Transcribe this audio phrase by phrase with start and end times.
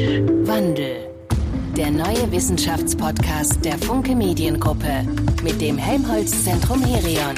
[0.00, 1.10] Mensch Wandel.
[1.76, 5.06] Der neue Wissenschaftspodcast der Funke Mediengruppe
[5.42, 7.34] mit dem Helmholtz Zentrum Herion.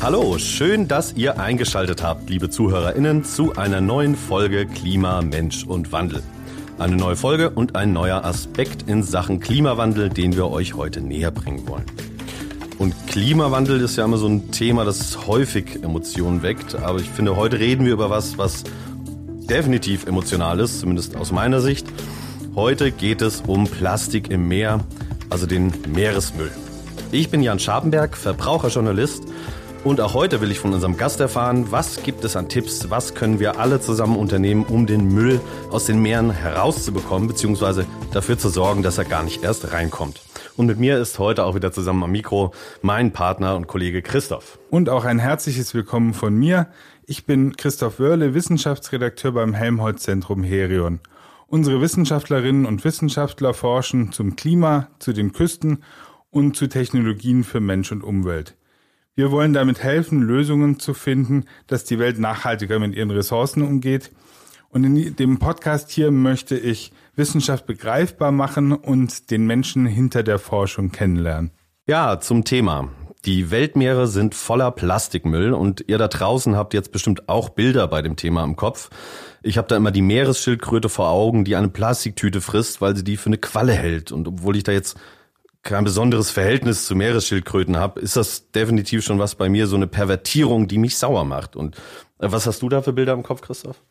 [0.00, 5.90] Hallo, schön, dass ihr eingeschaltet habt, liebe ZuhörerInnen, zu einer neuen Folge Klima, Mensch und
[5.90, 6.22] Wandel.
[6.78, 11.32] Eine neue Folge und ein neuer Aspekt in Sachen Klimawandel, den wir euch heute näher
[11.32, 11.84] bringen wollen.
[12.78, 16.76] Und Klimawandel ist ja immer so ein Thema, das häufig Emotionen weckt.
[16.76, 18.64] Aber ich finde, heute reden wir über was, was
[19.50, 21.86] definitiv emotional ist, zumindest aus meiner Sicht.
[22.54, 24.84] Heute geht es um Plastik im Meer,
[25.28, 26.52] also den Meeresmüll.
[27.10, 29.24] Ich bin Jan Scharpenberg, Verbraucherjournalist
[29.82, 33.14] und auch heute will ich von unserem Gast erfahren, was gibt es an Tipps, was
[33.14, 38.50] können wir alle zusammen unternehmen, um den Müll aus den Meeren herauszubekommen, beziehungsweise dafür zu
[38.50, 40.20] sorgen, dass er gar nicht erst reinkommt.
[40.56, 44.58] Und mit mir ist heute auch wieder zusammen am Mikro mein Partner und Kollege Christoph.
[44.68, 46.68] Und auch ein herzliches Willkommen von mir.
[47.10, 51.00] Ich bin Christoph Wörle, Wissenschaftsredakteur beim Helmholtz Zentrum Herion.
[51.48, 55.82] Unsere Wissenschaftlerinnen und Wissenschaftler forschen zum Klima, zu den Küsten
[56.30, 58.56] und zu Technologien für Mensch und Umwelt.
[59.16, 64.12] Wir wollen damit helfen, Lösungen zu finden, dass die Welt nachhaltiger mit ihren Ressourcen umgeht.
[64.68, 70.38] Und in dem Podcast hier möchte ich Wissenschaft begreifbar machen und den Menschen hinter der
[70.38, 71.50] Forschung kennenlernen.
[71.88, 72.88] Ja, zum Thema.
[73.26, 78.00] Die Weltmeere sind voller Plastikmüll und ihr da draußen habt jetzt bestimmt auch Bilder bei
[78.00, 78.88] dem Thema im Kopf.
[79.42, 83.18] Ich habe da immer die Meeresschildkröte vor Augen, die eine Plastiktüte frisst, weil sie die
[83.18, 84.10] für eine Qualle hält.
[84.10, 84.96] Und obwohl ich da jetzt
[85.62, 89.86] kein besonderes Verhältnis zu Meeresschildkröten habe, ist das definitiv schon was bei mir, so eine
[89.86, 91.56] Pervertierung, die mich sauer macht.
[91.56, 91.76] Und
[92.18, 93.82] äh, was hast du da für Bilder im Kopf, Christoph?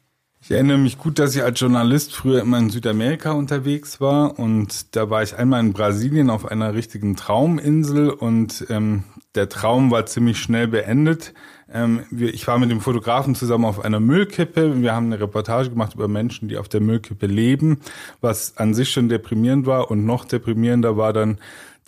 [0.41, 4.95] Ich erinnere mich gut, dass ich als Journalist früher immer in Südamerika unterwegs war und
[4.95, 9.03] da war ich einmal in Brasilien auf einer richtigen Trauminsel und ähm,
[9.35, 11.33] der Traum war ziemlich schnell beendet.
[11.71, 14.81] Ähm, ich war mit dem Fotografen zusammen auf einer Müllkippe.
[14.81, 17.81] Wir haben eine Reportage gemacht über Menschen, die auf der Müllkippe leben,
[18.21, 21.37] was an sich schon deprimierend war und noch deprimierender war dann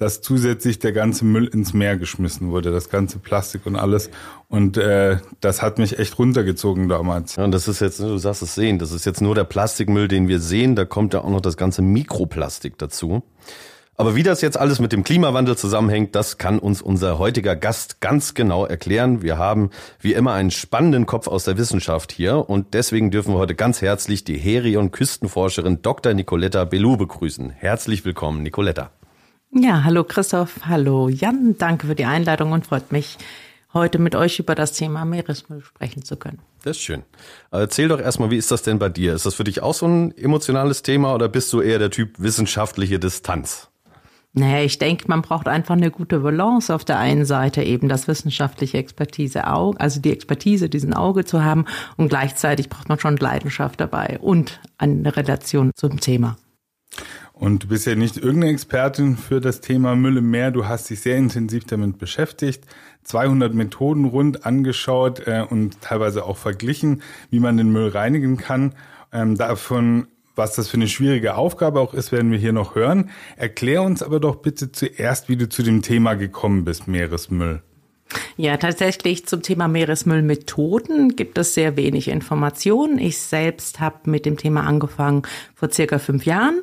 [0.02, 4.10] dass zusätzlich der ganze Müll ins Meer geschmissen wurde, das ganze Plastik und alles.
[4.50, 7.36] Und äh, das hat mich echt runtergezogen damals.
[7.36, 10.08] Ja, und das ist jetzt, du sagst es sehen, das ist jetzt nur der Plastikmüll,
[10.08, 10.76] den wir sehen.
[10.76, 13.22] Da kommt ja auch noch das ganze Mikroplastik dazu.
[14.02, 18.02] Aber wie das jetzt alles mit dem Klimawandel zusammenhängt, das kann uns unser heutiger Gast
[18.02, 19.22] ganz genau erklären.
[19.22, 19.70] Wir haben
[20.00, 23.80] wie immer einen spannenden Kopf aus der Wissenschaft hier und deswegen dürfen wir heute ganz
[23.80, 26.16] herzlich die Herion Küstenforscherin Dr.
[26.16, 27.52] Nicoletta Belou begrüßen.
[27.52, 28.90] Herzlich willkommen, Nicoletta.
[29.52, 33.20] Ja, hallo Christoph, hallo Jan, danke für die Einladung und freut mich,
[33.72, 36.40] heute mit euch über das Thema Meeresmüll sprechen zu können.
[36.64, 37.04] Das ist schön.
[37.52, 39.14] Erzähl doch erstmal, wie ist das denn bei dir?
[39.14, 42.16] Ist das für dich auch so ein emotionales Thema oder bist du eher der Typ
[42.18, 43.71] wissenschaftliche Distanz?
[44.34, 46.74] Naja, ich denke, man braucht einfach eine gute Balance.
[46.74, 51.66] Auf der einen Seite eben das wissenschaftliche Expertise, also die Expertise, diesen Auge zu haben
[51.98, 56.38] und gleichzeitig braucht man schon Leidenschaft dabei und eine Relation zum Thema.
[57.34, 60.52] Und du bist ja nicht irgendeine Expertin für das Thema Müll im Meer.
[60.52, 62.66] Du hast dich sehr intensiv damit beschäftigt,
[63.04, 68.76] 200 Methoden rund angeschaut äh, und teilweise auch verglichen, wie man den Müll reinigen kann.
[69.12, 73.10] Ähm, davon, was das für eine schwierige Aufgabe auch ist, werden wir hier noch hören.
[73.38, 77.62] Erklär uns aber doch bitte zuerst, wie du zu dem Thema gekommen bist, Meeresmüll.
[78.36, 82.98] Ja, tatsächlich zum Thema Meeresmüllmethoden gibt es sehr wenig Informationen.
[82.98, 85.24] Ich selbst habe mit dem Thema angefangen
[85.56, 86.62] vor circa fünf Jahren.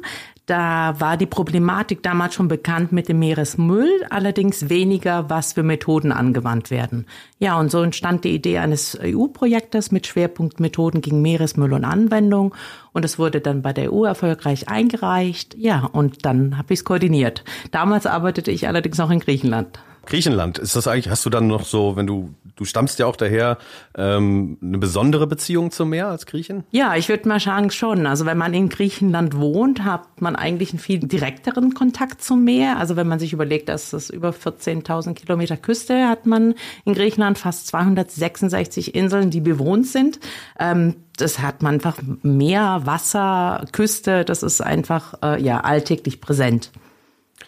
[0.48, 6.10] Da war die Problematik damals schon bekannt mit dem Meeresmüll, allerdings weniger, was für Methoden
[6.10, 7.04] angewandt werden.
[7.38, 12.54] Ja, und so entstand die Idee eines EU-Projektes mit Schwerpunkt Methoden gegen Meeresmüll und Anwendung.
[12.94, 15.54] Und es wurde dann bei der EU erfolgreich eingereicht.
[15.58, 17.44] Ja, und dann habe ich es koordiniert.
[17.70, 19.78] Damals arbeitete ich allerdings noch in Griechenland.
[20.08, 23.14] Griechenland, ist das eigentlich, hast du dann noch so, wenn du, du stammst ja auch
[23.14, 23.58] daher,
[23.94, 26.64] ähm, eine besondere Beziehung zum Meer als Griechen?
[26.70, 28.06] Ja, ich würde mal sagen schon.
[28.06, 32.78] Also wenn man in Griechenland wohnt, hat man eigentlich einen viel direkteren Kontakt zum Meer.
[32.78, 36.54] Also wenn man sich überlegt, dass es über 14.000 Kilometer Küste hat man
[36.86, 40.20] in Griechenland fast 266 Inseln, die bewohnt sind.
[40.58, 46.70] Ähm, das hat man einfach Meer, Wasser, Küste, das ist einfach äh, ja alltäglich präsent.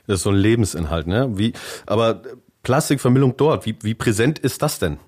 [0.06, 1.30] Das ist so ein Lebensinhalt, ne?
[1.38, 1.52] Wie,
[1.86, 2.22] aber
[2.62, 4.98] Plastikvermüllung dort, wie, wie präsent ist das denn?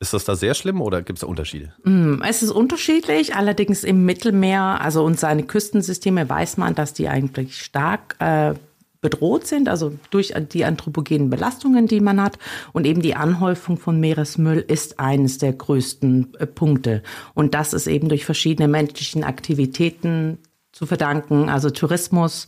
[0.00, 1.72] Ist das da sehr schlimm oder gibt es da Unterschiede?
[1.84, 7.08] Mm, es ist unterschiedlich, allerdings im Mittelmeer, also und seine Küstensysteme weiß man, dass die
[7.08, 8.54] eigentlich stark äh,
[9.02, 12.38] bedroht sind, also durch die anthropogenen Belastungen, die man hat.
[12.72, 17.02] Und eben die Anhäufung von Meeresmüll ist eines der größten äh, Punkte.
[17.34, 20.38] Und das ist eben durch verschiedene menschlichen Aktivitäten
[20.72, 22.46] zu verdanken, also Tourismus,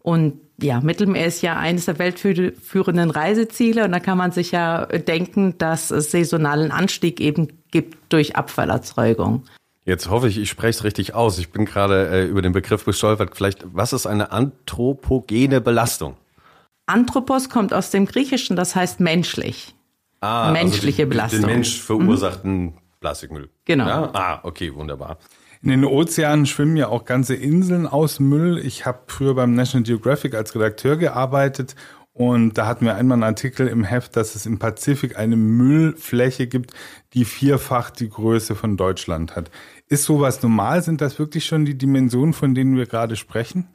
[0.00, 4.86] und ja, Mittelmeer ist ja eines der weltführenden Reiseziele und da kann man sich ja
[4.86, 9.44] denken, dass es saisonalen Anstieg eben gibt durch Abfallerzeugung.
[9.84, 11.38] Jetzt hoffe ich, ich spreche es richtig aus.
[11.38, 13.36] Ich bin gerade äh, über den Begriff gestolpert.
[13.36, 16.16] Vielleicht, was ist eine anthropogene Belastung?
[16.86, 19.74] Anthropos kommt aus dem Griechischen, das heißt menschlich.
[20.20, 21.40] Ah, Menschliche also die, Belastung.
[21.40, 22.72] Den Mensch verursachten mhm.
[23.00, 23.50] Plastikmüll.
[23.66, 23.86] Genau.
[23.86, 24.10] Ja?
[24.14, 25.18] Ah, okay, wunderbar.
[25.64, 28.58] In den Ozeanen schwimmen ja auch ganze Inseln aus Müll.
[28.58, 31.74] Ich habe früher beim National Geographic als Redakteur gearbeitet
[32.12, 36.48] und da hatten wir einmal einen Artikel im Heft, dass es im Pazifik eine Müllfläche
[36.48, 36.74] gibt,
[37.14, 39.50] die vierfach die Größe von Deutschland hat.
[39.88, 40.82] Ist sowas normal?
[40.82, 43.68] Sind das wirklich schon die Dimensionen, von denen wir gerade sprechen?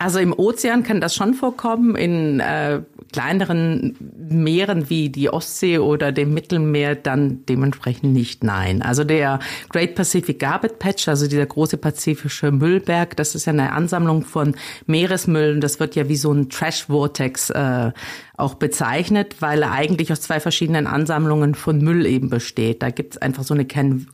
[0.00, 2.82] Also im Ozean kann das schon vorkommen, in äh,
[3.12, 8.44] kleineren Meeren wie die Ostsee oder dem Mittelmeer dann dementsprechend nicht.
[8.44, 8.80] Nein.
[8.80, 13.72] Also der Great Pacific Garbage Patch, also dieser große pazifische Müllberg, das ist ja eine
[13.72, 14.54] Ansammlung von
[14.86, 15.58] Meeresmüll.
[15.58, 17.90] Das wird ja wie so ein Trash Vortex äh,
[18.38, 22.82] auch bezeichnet, weil er eigentlich aus zwei verschiedenen Ansammlungen von Müll eben besteht.
[22.82, 23.66] Da gibt es einfach so eine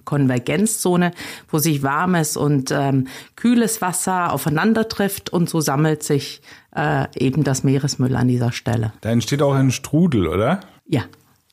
[0.05, 1.13] Konvergenzzone,
[1.49, 3.07] wo sich warmes und ähm,
[3.37, 6.41] kühles Wasser aufeinander trifft und so sammelt sich
[6.75, 8.95] äh, eben das Meeresmüll an dieser Stelle.
[9.03, 10.61] Da entsteht auch ein Strudel, oder?
[10.87, 11.03] Ja.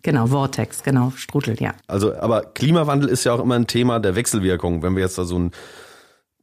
[0.03, 1.73] Genau, Vortex, genau, Strudel, ja.
[1.85, 4.81] Also, aber Klimawandel ist ja auch immer ein Thema der Wechselwirkung.
[4.81, 5.51] Wenn wir jetzt da so ein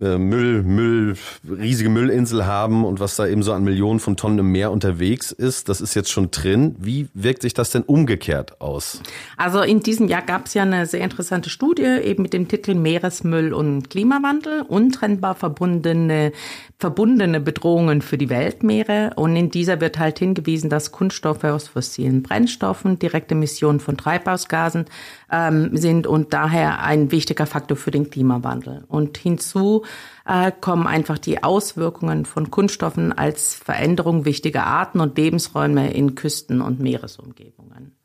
[0.01, 1.17] Müll, Müll,
[1.49, 5.33] riesige Müllinsel haben und was da eben so an Millionen von Tonnen im Meer unterwegs
[5.33, 6.77] ist, das ist jetzt schon drin.
[6.79, 9.03] Wie wirkt sich das denn umgekehrt aus?
[9.37, 12.75] Also in diesem Jahr gab es ja eine sehr interessante Studie eben mit dem Titel
[12.75, 16.33] Meeresmüll und Klimawandel, untrennbar verbundene
[16.79, 19.11] verbundene Bedrohungen für die Weltmeere.
[19.17, 24.87] Und in dieser wird halt hingewiesen, dass Kunststoffe aus fossilen Brennstoffen, direkte Emissionen von Treibhausgasen
[25.31, 28.85] ähm, sind und daher ein wichtiger Faktor für den Klimawandel.
[28.89, 29.85] Und hinzu
[30.27, 36.61] äh, kommen einfach die Auswirkungen von Kunststoffen als Veränderung wichtiger Arten und Lebensräume in Küsten-
[36.61, 37.99] und Meeresumgebungen.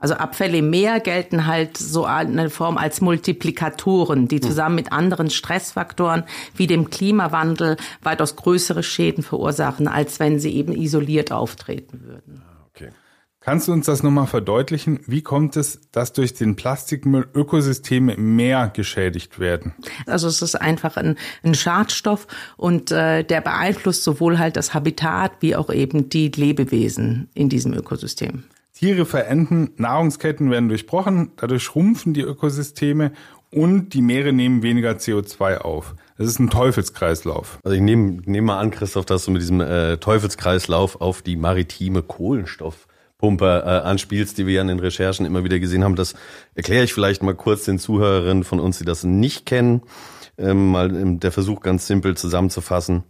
[0.00, 5.28] Also Abfälle im Meer gelten halt so eine Form als Multiplikatoren, die zusammen mit anderen
[5.28, 6.22] Stressfaktoren
[6.54, 12.42] wie dem Klimawandel weitaus größere Schäden verursachen, als wenn sie eben isoliert auftreten würden.
[13.48, 15.00] Kannst du uns das nochmal verdeutlichen?
[15.06, 19.72] Wie kommt es, dass durch den Plastikmüll Ökosysteme im Meer geschädigt werden?
[20.04, 22.26] Also es ist einfach ein, ein Schadstoff
[22.58, 27.72] und äh, der beeinflusst sowohl halt das Habitat wie auch eben die Lebewesen in diesem
[27.72, 28.44] Ökosystem.
[28.74, 33.12] Tiere verenden, Nahrungsketten werden durchbrochen, dadurch schrumpfen die Ökosysteme
[33.50, 35.94] und die Meere nehmen weniger CO2 auf.
[36.18, 37.60] Das ist ein Teufelskreislauf.
[37.64, 41.36] Also ich nehme nehm mal an, Christoph, dass du mit diesem äh, Teufelskreislauf auf die
[41.36, 42.02] maritime
[43.18, 45.96] Kohlenstoffpumpe äh, anspielst, die wir ja in den Recherchen immer wieder gesehen haben.
[45.96, 46.14] Das
[46.54, 49.82] erkläre ich vielleicht mal kurz den Zuhörerinnen von uns, die das nicht kennen,
[50.38, 53.04] ähm, mal der Versuch ganz simpel zusammenzufassen.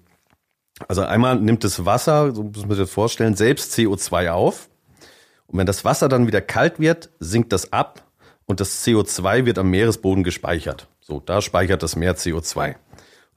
[0.86, 4.68] Also einmal nimmt das Wasser, so muss man sich das vorstellen, selbst CO2 auf
[5.46, 8.04] und wenn das Wasser dann wieder kalt wird, sinkt das ab
[8.46, 10.88] und das CO2 wird am Meeresboden gespeichert.
[11.00, 12.76] So, da speichert das Meer CO2.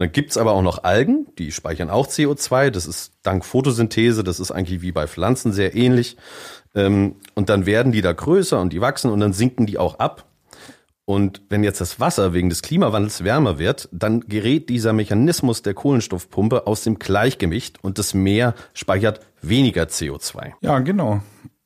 [0.01, 2.71] Dann gibt's aber auch noch Algen, die speichern auch CO2.
[2.71, 6.17] Das ist dank Photosynthese, das ist eigentlich wie bei Pflanzen sehr ähnlich.
[6.73, 9.99] Ähm, und dann werden die da größer und die wachsen und dann sinken die auch
[9.99, 10.25] ab.
[11.05, 15.75] Und wenn jetzt das Wasser wegen des Klimawandels wärmer wird, dann gerät dieser Mechanismus der
[15.75, 20.53] Kohlenstoffpumpe aus dem Gleichgewicht und das Meer speichert weniger CO2.
[20.61, 21.21] Ja, genau.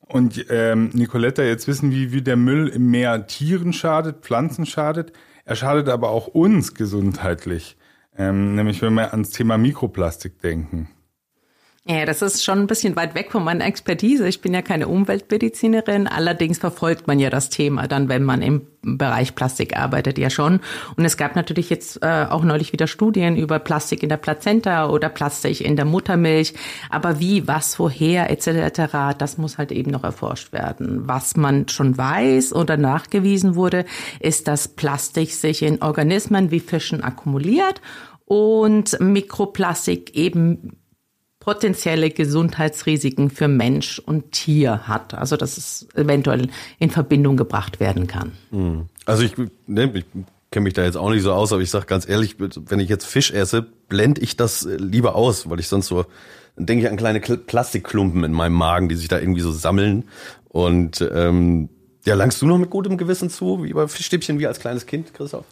[0.08, 5.14] Und ähm, Nicoletta, jetzt wissen wir, wie der Müll im Meer Tieren schadet, Pflanzen schadet.
[5.46, 7.78] Er schadet aber auch uns gesundheitlich.
[8.18, 10.88] Ähm, nämlich wenn wir ans Thema Mikroplastik denken.
[11.88, 14.26] Ja, das ist schon ein bisschen weit weg von meiner Expertise.
[14.26, 16.08] Ich bin ja keine Umweltmedizinerin.
[16.08, 20.58] Allerdings verfolgt man ja das Thema dann, wenn man im Bereich Plastik arbeitet, ja schon.
[20.96, 24.88] Und es gab natürlich jetzt äh, auch neulich wieder Studien über Plastik in der Plazenta
[24.88, 26.54] oder Plastik in der Muttermilch.
[26.90, 31.06] Aber wie, was, woher etc., das muss halt eben noch erforscht werden.
[31.06, 33.84] Was man schon weiß oder nachgewiesen wurde,
[34.18, 37.80] ist, dass Plastik sich in Organismen wie Fischen akkumuliert
[38.24, 40.80] und Mikroplastik eben
[41.46, 45.14] potenzielle Gesundheitsrisiken für Mensch und Tier hat.
[45.14, 46.48] Also dass es eventuell
[46.80, 48.32] in Verbindung gebracht werden kann.
[48.50, 48.86] Hm.
[49.04, 49.34] Also ich,
[49.68, 50.04] ne, ich
[50.50, 52.88] kenne mich da jetzt auch nicht so aus, aber ich sage ganz ehrlich, wenn ich
[52.88, 56.06] jetzt Fisch esse, blende ich das lieber aus, weil ich sonst so,
[56.56, 60.04] dann denke ich an kleine Plastikklumpen in meinem Magen, die sich da irgendwie so sammeln.
[60.48, 61.68] Und ähm,
[62.04, 65.14] ja, langst du noch mit gutem Gewissen zu, wie bei Fischstäbchen wie als kleines Kind,
[65.14, 65.44] Christoph?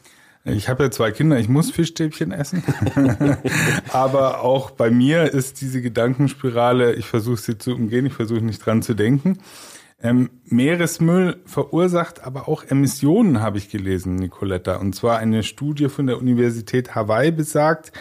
[0.46, 2.62] Ich habe ja zwei Kinder, ich muss Fischstäbchen essen.
[3.92, 8.64] aber auch bei mir ist diese Gedankenspirale, ich versuche sie zu umgehen, ich versuche nicht
[8.64, 9.38] dran zu denken.
[10.02, 14.76] Ähm, Meeresmüll verursacht aber auch Emissionen, habe ich gelesen, Nicoletta.
[14.76, 17.92] Und zwar eine Studie von der Universität Hawaii besagt,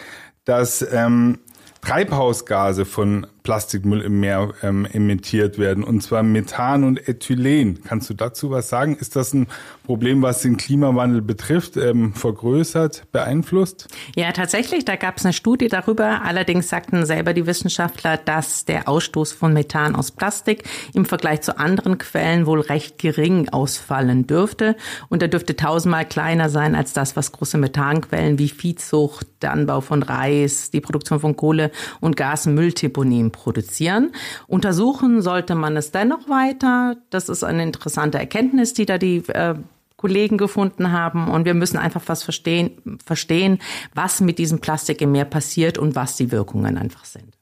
[0.44, 1.38] dass ähm,
[1.80, 7.84] Treibhausgase von Plastikmüll im Meer ähm, emittiert werden, und zwar Methan und Ethylen.
[7.84, 8.96] Kannst du dazu was sagen?
[8.96, 9.48] Ist das ein
[9.84, 13.88] Problem, was den Klimawandel betrifft, ähm, vergrößert, beeinflusst?
[14.16, 16.22] Ja, tatsächlich, da gab es eine Studie darüber.
[16.22, 21.58] Allerdings sagten selber die Wissenschaftler, dass der Ausstoß von Methan aus Plastik im Vergleich zu
[21.58, 24.74] anderen Quellen wohl recht gering ausfallen dürfte.
[25.10, 29.82] Und er dürfte tausendmal kleiner sein als das, was große Methanquellen wie Viehzucht, der Anbau
[29.82, 31.70] von Reis, die Produktion von Kohle
[32.00, 34.12] und Gas, Mülldeponien produzieren.
[34.46, 36.96] Untersuchen sollte man es dennoch weiter.
[37.10, 39.54] Das ist eine interessante Erkenntnis, die da die äh,
[39.96, 41.28] Kollegen gefunden haben.
[41.28, 43.58] Und wir müssen einfach was verstehen, verstehen,
[43.94, 47.34] was mit diesem Plastik im Meer passiert und was die Wirkungen einfach sind.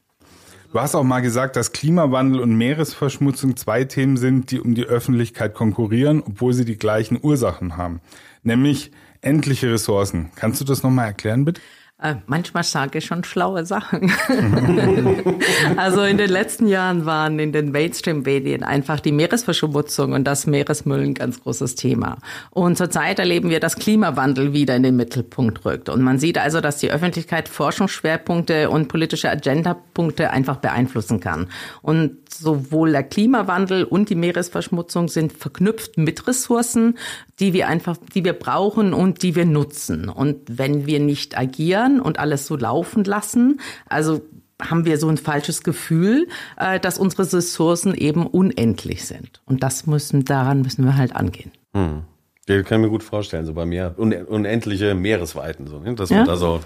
[0.73, 4.85] Du hast auch mal gesagt, dass Klimawandel und Meeresverschmutzung zwei Themen sind, die um die
[4.85, 8.01] Öffentlichkeit konkurrieren, obwohl sie die gleichen Ursachen haben.
[8.43, 10.31] Nämlich endliche Ressourcen.
[10.35, 11.61] Kannst du das nochmal erklären, bitte?
[12.03, 14.11] Äh, manchmal sage ich schon schlaue Sachen.
[15.77, 21.01] also in den letzten Jahren waren in den Mainstream-Medien einfach die Meeresverschmutzung und das Meeresmüll
[21.01, 22.19] ein ganz großes Thema.
[22.51, 25.89] Und zurzeit erleben wir, dass Klimawandel wieder in den Mittelpunkt rückt.
[25.89, 31.51] Und man sieht also, dass die Öffentlichkeit Forschungsschwerpunkte und politische Agendapunkte einfach beeinflussen kann.
[31.83, 36.99] Und sowohl der Klimawandel und die Meeresverschmutzung sind verknüpft mit Ressourcen,
[37.41, 40.09] die wir einfach, die wir brauchen und die wir nutzen.
[40.09, 44.23] Und wenn wir nicht agieren und alles so laufen lassen, also
[44.61, 49.43] haben wir so ein falsches Gefühl, äh, dass unsere Ressourcen eben unendlich sind.
[49.45, 51.51] Und das müssen, daran müssen wir halt angehen.
[51.75, 52.03] Hm.
[52.47, 53.95] Das kann ich mir gut vorstellen, so bei mir.
[53.97, 55.95] Unendliche Meeresweiten, so, ne?
[55.95, 56.19] dass ja?
[56.19, 56.61] man da so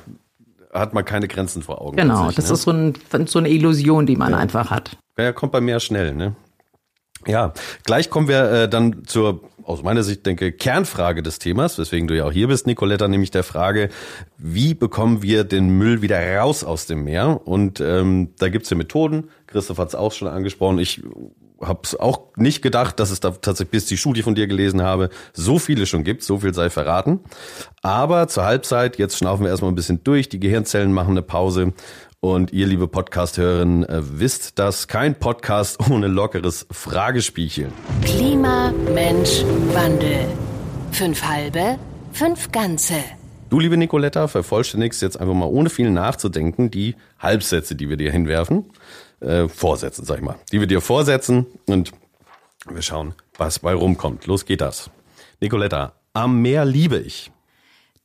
[0.73, 1.97] hat man keine Grenzen vor Augen.
[1.97, 2.55] Genau, sich, das ne?
[2.55, 2.95] ist so, ein,
[3.27, 4.39] so, eine Illusion, die man ja.
[4.39, 4.97] einfach hat.
[5.19, 6.37] Ja, kommt bei mir schnell, ne?
[7.27, 7.55] Ja,
[7.85, 12.17] gleich kommen wir äh, dann zur, aus meiner Sicht denke, Kernfrage des Themas, weswegen du
[12.17, 13.89] ja auch hier bist, Nicoletta, nämlich der Frage,
[14.37, 17.41] wie bekommen wir den Müll wieder raus aus dem Meer?
[17.45, 21.03] Und ähm, da gibt's ja Methoden, Christoph hat es auch schon angesprochen, ich
[21.61, 24.83] habe es auch nicht gedacht, dass es da tatsächlich, bis die Studie von dir gelesen
[24.83, 27.21] habe, so viele schon gibt, so viel sei verraten.
[27.83, 31.73] Aber zur Halbzeit, jetzt schnaufen wir erstmal ein bisschen durch, die Gehirnzellen machen eine Pause
[32.35, 37.73] und ihr, liebe Podcast-Hörerinnen, äh, wisst, dass kein Podcast ohne lockeres Fragespielchen.
[38.03, 40.27] Klima, Mensch, Wandel.
[40.93, 41.79] Fünf halbe,
[42.13, 42.95] fünf ganze.
[43.49, 48.11] Du, liebe Nicoletta, vervollständigst jetzt einfach mal ohne viel nachzudenken die Halbsätze, die wir dir
[48.11, 48.65] hinwerfen.
[49.21, 50.37] Äh, vorsetzen, sag ich mal.
[50.53, 51.93] Die wir dir vorsetzen und
[52.69, 54.27] wir schauen, was bei rumkommt.
[54.27, 54.91] Los geht das.
[55.41, 57.31] Nicoletta, am Meer liebe ich.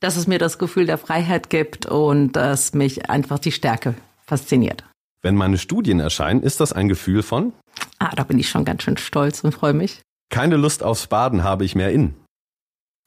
[0.00, 3.94] Dass es mir das Gefühl der Freiheit gibt und dass mich einfach die Stärke
[4.32, 4.84] fasziniert.
[5.20, 7.52] Wenn meine Studien erscheinen, ist das ein Gefühl von?
[7.98, 10.00] Ah, da bin ich schon ganz schön stolz und freue mich.
[10.30, 12.14] Keine Lust aufs Baden habe ich mehr in.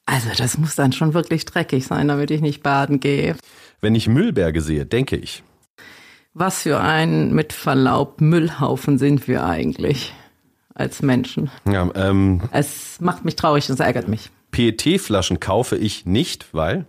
[0.06, 3.34] Also das muss dann schon wirklich dreckig sein, damit ich nicht baden gehe.
[3.80, 5.42] Wenn ich Müllberge sehe, denke ich.
[6.32, 10.14] Was für ein, mit Verlaub, Müllhaufen sind wir eigentlich
[10.74, 11.50] als Menschen.
[11.68, 14.30] Ja, ähm, es macht mich traurig, es ärgert mich.
[14.52, 16.86] PET-Flaschen kaufe ich nicht, weil?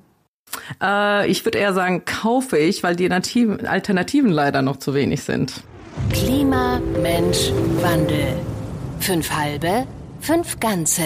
[0.82, 5.64] Äh, ich würde eher sagen, kaufe ich, weil die Alternativen leider noch zu wenig sind.
[6.12, 7.52] Klima, Mensch,
[7.82, 8.36] Wandel.
[9.00, 9.86] Fünf halbe,
[10.22, 11.04] fünf ganze.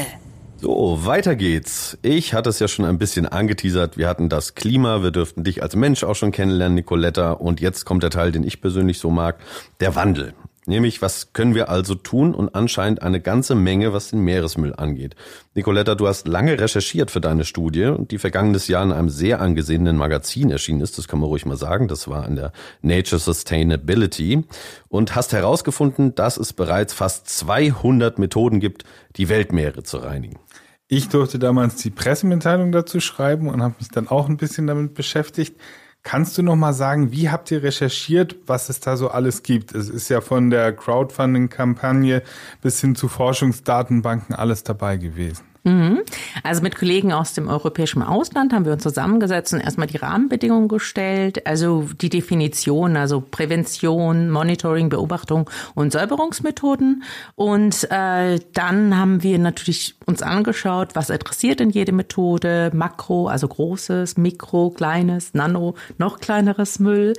[0.58, 1.98] So, weiter geht's.
[2.04, 3.98] Ich hatte es ja schon ein bisschen angeteasert.
[3.98, 7.32] Wir hatten das Klima, wir dürften dich als Mensch auch schon kennenlernen, Nicoletta.
[7.32, 9.38] Und jetzt kommt der Teil, den ich persönlich so mag,
[9.80, 10.36] der Wandel.
[10.72, 12.34] Nämlich, was können wir also tun?
[12.34, 15.18] Und anscheinend eine ganze Menge, was den Meeresmüll angeht.
[15.54, 19.98] Nicoletta, du hast lange recherchiert für deine Studie, die vergangenes Jahr in einem sehr angesehenen
[19.98, 20.98] Magazin erschienen ist.
[20.98, 21.90] Das kann man ruhig mal sagen.
[21.90, 24.46] Das war in der Nature Sustainability.
[24.88, 28.86] Und hast herausgefunden, dass es bereits fast 200 Methoden gibt,
[29.18, 30.40] die Weltmeere zu reinigen.
[30.88, 34.94] Ich durfte damals die Pressemitteilung dazu schreiben und habe mich dann auch ein bisschen damit
[34.94, 35.60] beschäftigt.
[36.04, 39.76] Kannst du noch mal sagen, wie habt ihr recherchiert, was es da so alles gibt?
[39.76, 42.24] Es ist ja von der Crowdfunding-Kampagne
[42.62, 45.51] bis hin zu Forschungsdatenbanken alles dabei gewesen.
[45.64, 46.02] Mhm.
[46.42, 50.68] Also mit Kollegen aus dem europäischen Ausland haben wir uns zusammengesetzt und erstmal die Rahmenbedingungen
[50.68, 57.04] gestellt, also die Definition, also Prävention, Monitoring, Beobachtung und Säuberungsmethoden.
[57.36, 63.48] Und äh, dann haben wir natürlich uns angeschaut, was interessiert denn jede Methode, Makro, also
[63.48, 67.14] großes, Mikro, kleines, Nano, noch kleineres Müll.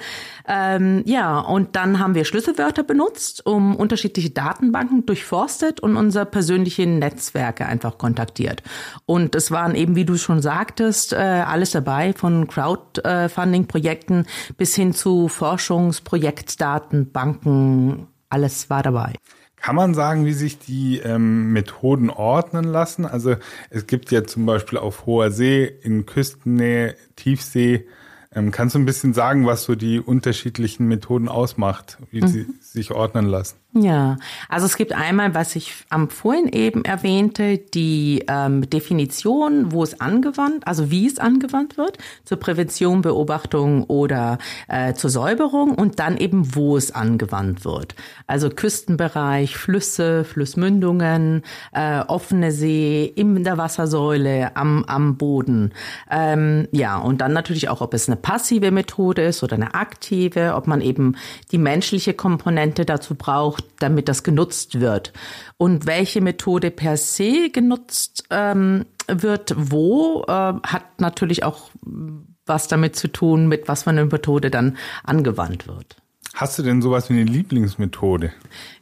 [0.48, 6.88] Ähm, ja, und dann haben wir Schlüsselwörter benutzt, um unterschiedliche Datenbanken durchforstet und unser persönliche
[6.88, 8.62] Netzwerke einfach kontaktiert kontaktiert.
[9.06, 14.94] Und es waren eben, wie du schon sagtest, äh, alles dabei, von Crowdfunding-Projekten bis hin
[14.94, 18.06] zu Forschungsprojektdatenbanken.
[18.28, 19.14] Alles war dabei.
[19.56, 23.04] Kann man sagen, wie sich die ähm, Methoden ordnen lassen?
[23.04, 23.36] Also
[23.70, 27.86] es gibt ja zum Beispiel auf hoher See, in Küstennähe, Tiefsee
[28.34, 32.28] Ähm, kannst du ein bisschen sagen, was so die unterschiedlichen Methoden ausmacht, wie mhm.
[32.28, 33.56] sie sich ordnen lassen?
[33.74, 34.18] Ja,
[34.50, 39.98] also es gibt einmal, was ich am vorhin eben erwähnte, die ähm, Definition, wo es
[39.98, 44.36] angewandt, also wie es angewandt wird, zur Prävention, Beobachtung oder
[44.68, 47.94] äh, zur Säuberung und dann eben, wo es angewandt wird.
[48.26, 55.72] Also Küstenbereich, Flüsse, Flussmündungen, äh, offene See, in der Wassersäule, am, am Boden.
[56.10, 60.56] Ähm, ja, und dann natürlich auch, ob es eine passive Methode ist oder eine aktive,
[60.56, 61.16] ob man eben
[61.52, 65.12] die menschliche Komponente dazu braucht, damit das genutzt wird.
[65.56, 71.70] Und welche Methode per se genutzt ähm, wird, wo, äh, hat natürlich auch
[72.46, 75.96] was damit zu tun, mit was für eine Methode dann angewandt wird.
[76.34, 78.32] Hast du denn sowas wie eine Lieblingsmethode?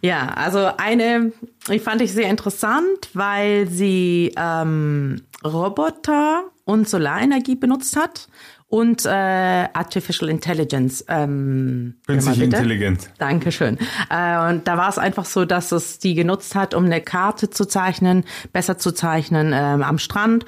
[0.00, 1.32] Ja, also eine,
[1.68, 8.28] ich fand ich sehr interessant, weil sie ähm, Roboter und Solarenergie benutzt hat
[8.70, 11.04] und äh, Artificial Intelligence.
[11.08, 13.10] Ähm, Künstliche Intelligenz.
[13.18, 13.78] Dankeschön.
[14.08, 17.50] Äh, und da war es einfach so, dass es die genutzt hat, um eine Karte
[17.50, 20.46] zu zeichnen, besser zu zeichnen ähm, am Strand,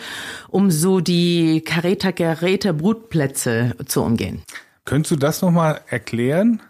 [0.48, 4.42] um so die Carreta-Geräte Brutplätze zu umgehen.
[4.84, 6.62] Könntest du das nochmal erklären?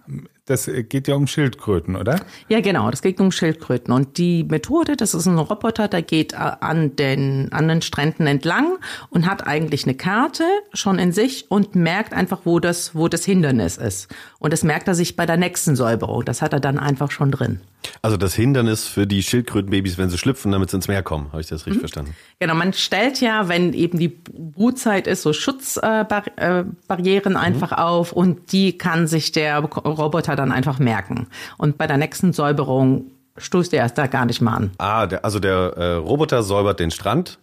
[0.47, 2.19] Das geht ja um Schildkröten, oder?
[2.49, 3.95] Ja, genau, das geht um Schildkröten.
[3.95, 8.79] Und die Methode, das ist ein Roboter, der geht an den, an den Stränden entlang
[9.11, 13.25] und hat eigentlich eine Karte schon in sich und merkt einfach, wo das, wo das
[13.25, 14.09] Hindernis ist.
[14.41, 16.25] Und das merkt er sich bei der nächsten Säuberung.
[16.25, 17.61] Das hat er dann einfach schon drin.
[18.01, 21.29] Also das Hindernis für die Schildkrötenbabys, wenn sie schlüpfen, damit sie ins Meer kommen.
[21.33, 21.81] Habe ich das richtig mhm.
[21.81, 22.17] verstanden?
[22.39, 27.79] Genau, man stellt ja, wenn eben die Brutzeit ist, so Schutzbarrieren äh, einfach mhm.
[27.79, 31.27] auf und die kann sich der Roboter Roboter dann einfach merken.
[31.59, 34.71] Und bei der nächsten Säuberung stoßt er erst da gar nicht mal an.
[34.79, 37.39] Ah, der, also der äh, Roboter säubert den Strand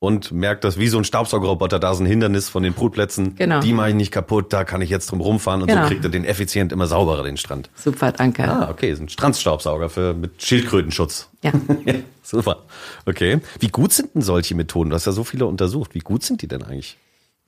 [0.00, 3.34] und merkt, dass wie so ein Staubsaugerroboter da ist ein Hindernis von den Brutplätzen.
[3.36, 3.60] Genau.
[3.60, 5.82] Die mache ich nicht kaputt, da kann ich jetzt drum rumfahren und genau.
[5.82, 7.70] so kriegt er den effizient immer sauberer, den Strand.
[7.74, 8.44] Super, danke.
[8.44, 11.28] Ah, okay, ist ein Strandstaubsauger für, mit Schildkrötenschutz.
[11.40, 11.52] Ja.
[12.20, 12.64] Super.
[13.06, 13.38] Okay.
[13.60, 14.90] Wie gut sind denn solche Methoden?
[14.90, 15.94] Du hast ja so viele untersucht.
[15.94, 16.98] Wie gut sind die denn eigentlich?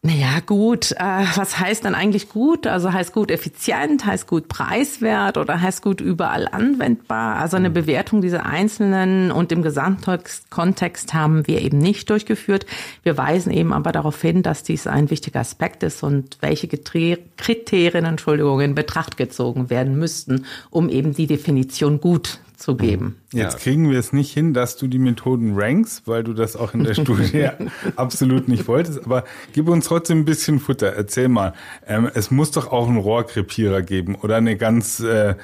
[0.03, 0.93] Naja, gut.
[0.93, 2.67] Äh, was heißt dann eigentlich gut?
[2.67, 7.37] Also heißt gut effizient, heißt gut preiswert oder heißt gut überall anwendbar?
[7.37, 12.65] Also eine Bewertung dieser einzelnen und im Gesamtkontext haben wir eben nicht durchgeführt.
[13.03, 18.07] Wir weisen eben aber darauf hin, dass dies ein wichtiger Aspekt ist und welche Kriterien,
[18.07, 23.17] Entschuldigung, in Betracht gezogen werden müssten, um eben die Definition gut zu geben.
[23.33, 26.75] Jetzt kriegen wir es nicht hin, dass du die Methoden rankst, weil du das auch
[26.75, 27.49] in der Studie
[27.97, 29.05] absolut nicht wolltest.
[29.05, 30.93] Aber gib uns trotzdem ein bisschen Futter.
[30.93, 31.55] Erzähl mal.
[31.87, 35.37] Ähm, es muss doch auch einen Rohrkrepierer geben oder eine ganz äh,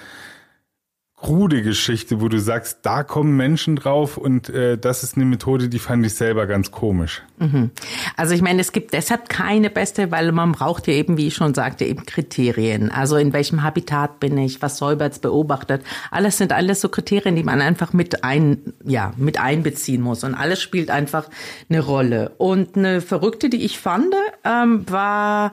[1.26, 5.68] krude Geschichte, wo du sagst, da kommen Menschen drauf und äh, das ist eine Methode,
[5.68, 7.22] die fand ich selber ganz komisch.
[7.38, 7.72] Mhm.
[8.16, 11.34] Also ich meine, es gibt deshalb keine beste, weil man braucht ja eben, wie ich
[11.34, 12.92] schon sagte, eben Kriterien.
[12.92, 15.82] Also in welchem Habitat bin ich, was säubert's beobachtet.
[16.12, 20.22] Alles sind alles so Kriterien, die man einfach mit ein, ja, mit einbeziehen muss.
[20.22, 21.28] Und alles spielt einfach
[21.68, 22.34] eine Rolle.
[22.38, 25.50] Und eine verrückte, die ich fand, ähm, war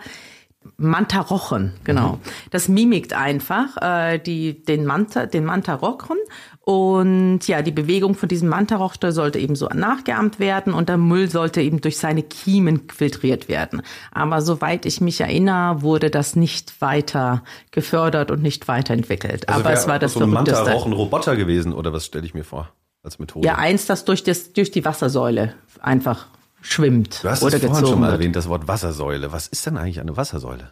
[0.78, 2.14] Mantarochen, genau.
[2.14, 2.20] Mhm.
[2.52, 6.18] Das mimikt einfach äh, die, den, Manta, den Mantarochen.
[6.62, 11.30] Und ja, die Bewegung von diesem Mantarochter sollte eben so nachgeahmt werden und der Müll
[11.30, 13.82] sollte eben durch seine Kiemen filtriert werden.
[14.12, 19.50] Aber soweit ich mich erinnere, wurde das nicht weiter gefördert und nicht weiterentwickelt.
[19.50, 22.70] Also Aber es war das so ein Mantarochen-Roboter gewesen oder was stelle ich mir vor
[23.04, 23.46] als Methode?
[23.46, 26.28] Ja, eins, das durch, das durch die Wassersäule einfach
[26.64, 27.24] schwimmt.
[27.24, 28.22] Du hast oder es vorhin schon mal wird.
[28.22, 29.32] erwähnt, das Wort Wassersäule.
[29.32, 30.72] Was ist denn eigentlich eine Wassersäule?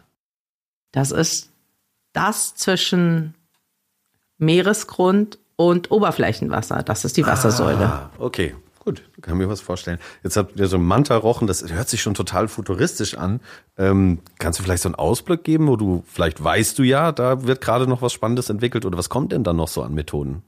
[0.90, 1.50] Das ist
[2.12, 3.34] das zwischen
[4.38, 6.82] Meeresgrund und Oberflächenwasser.
[6.82, 7.86] Das ist die Wassersäule.
[7.86, 8.54] Ah, okay.
[8.84, 10.00] Gut, kann mir was vorstellen.
[10.24, 13.38] Jetzt habt ihr so ein Manta-Rochen, das hört sich schon total futuristisch an.
[13.78, 17.44] Ähm, kannst du vielleicht so einen Ausblick geben, wo du, vielleicht weißt du ja, da
[17.44, 20.42] wird gerade noch was Spannendes entwickelt oder was kommt denn dann noch so an Methoden?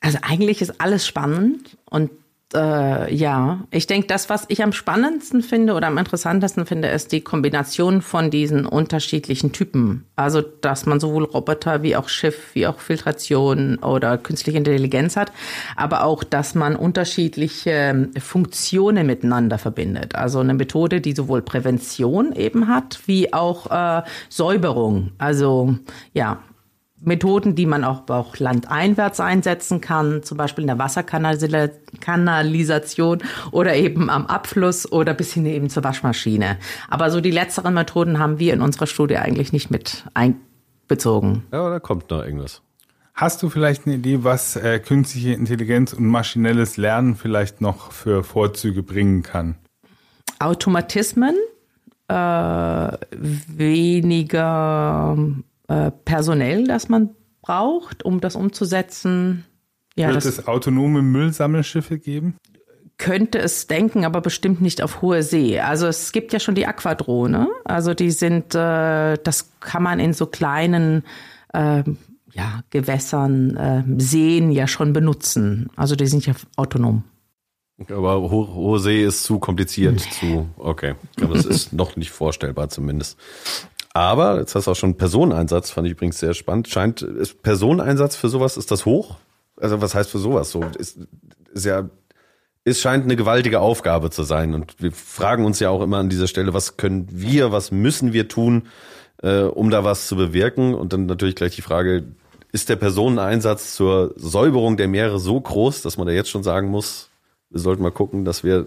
[0.00, 2.10] Also eigentlich ist alles spannend und
[2.54, 7.10] äh, ja, ich denke, das, was ich am spannendsten finde oder am interessantesten finde, ist
[7.10, 10.06] die Kombination von diesen unterschiedlichen Typen.
[10.14, 15.32] Also, dass man sowohl Roboter wie auch Schiff, wie auch Filtration oder künstliche Intelligenz hat,
[15.74, 20.14] aber auch, dass man unterschiedliche Funktionen miteinander verbindet.
[20.14, 25.10] Also eine Methode, die sowohl Prävention eben hat, wie auch äh, Säuberung.
[25.18, 25.76] Also
[26.12, 26.38] ja,
[27.06, 34.10] Methoden, die man auch, auch landeinwärts einsetzen kann, zum Beispiel in der Wasserkanalisation oder eben
[34.10, 36.58] am Abfluss oder bis hin eben zur Waschmaschine.
[36.88, 41.44] Aber so die letzteren Methoden haben wir in unserer Studie eigentlich nicht mit einbezogen.
[41.52, 42.62] Ja, da kommt noch irgendwas.
[43.14, 48.24] Hast du vielleicht eine Idee, was äh, künstliche Intelligenz und maschinelles Lernen vielleicht noch für
[48.24, 49.54] Vorzüge bringen kann?
[50.38, 51.34] Automatismen
[52.08, 55.16] äh, weniger
[55.68, 57.10] äh, personell, das man
[57.42, 59.44] braucht, um das umzusetzen.
[59.94, 62.36] Ja, Wird es autonome Müllsammelschiffe geben?
[62.98, 65.60] könnte es denken, aber bestimmt nicht auf hoher See.
[65.60, 67.48] Also es gibt ja schon die Aquadrohne.
[67.64, 71.04] Also die sind, äh, das kann man in so kleinen
[71.52, 71.82] äh,
[72.32, 75.68] ja, Gewässern, äh, Seen ja schon benutzen.
[75.76, 77.04] Also die sind ja autonom.
[77.90, 80.94] Aber Ho hohe See ist zu kompliziert, zu, okay.
[81.20, 83.18] Aber das ist noch nicht vorstellbar zumindest.
[83.96, 86.68] Aber, jetzt hast du auch schon Personeneinsatz, fand ich übrigens sehr spannend.
[86.68, 89.16] Scheint, ist Personeneinsatz für sowas, ist das hoch?
[89.58, 90.62] Also was heißt für sowas so?
[90.78, 90.98] Ist,
[91.54, 91.88] ist ja,
[92.64, 94.52] es scheint eine gewaltige Aufgabe zu sein.
[94.52, 98.12] Und wir fragen uns ja auch immer an dieser Stelle, was können wir, was müssen
[98.12, 98.68] wir tun,
[99.22, 100.74] äh, um da was zu bewirken?
[100.74, 102.04] Und dann natürlich gleich die Frage,
[102.52, 106.68] ist der Personeneinsatz zur Säuberung der Meere so groß, dass man da jetzt schon sagen
[106.68, 107.08] muss,
[107.48, 108.66] wir sollten mal gucken, dass wir